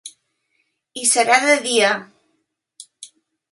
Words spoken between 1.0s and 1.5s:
I serà